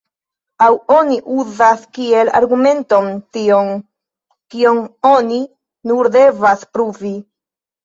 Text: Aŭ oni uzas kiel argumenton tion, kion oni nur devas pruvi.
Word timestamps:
Aŭ 0.67 0.69
oni 0.93 1.17
uzas 1.41 1.83
kiel 1.97 2.31
argumenton 2.39 3.13
tion, 3.37 3.71
kion 4.55 4.83
oni 5.13 5.41
nur 5.93 6.13
devas 6.19 6.69
pruvi. 6.75 7.17